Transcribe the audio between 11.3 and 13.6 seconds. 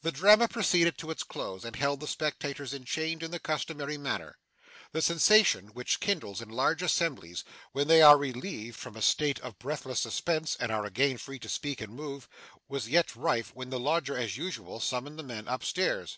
to speak and move, was yet rife,